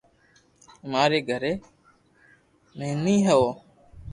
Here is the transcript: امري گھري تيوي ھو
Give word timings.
امري 0.85 1.19
گھري 1.29 1.53
تيوي 2.77 3.15
ھو 3.27 3.39